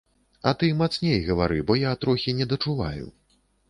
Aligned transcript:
А 0.51 0.53
ты 0.63 0.69
мацней 0.79 1.21
гавары, 1.29 1.61
бо 1.69 1.79
я 1.85 1.95
трохі 2.07 2.39
недачуваю. 2.43 3.05